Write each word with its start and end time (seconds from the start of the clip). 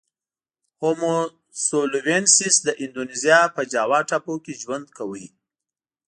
هومو 0.79 1.15
سولوینسیس 1.67 2.55
د 2.65 2.69
اندونزیا 2.83 3.39
په 3.55 3.61
جاوا 3.73 3.99
ټاپو 4.09 4.33
کې 4.43 4.53
ژوند 4.61 4.85
کاوه. 4.97 5.25